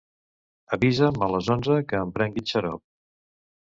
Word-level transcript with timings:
Avisa'm 0.77 1.27
a 1.27 1.29
les 1.35 1.53
onze 1.59 1.79
que 1.93 2.03
em 2.09 2.19
prengui 2.19 2.47
el 2.47 2.53
xarop. 2.57 2.87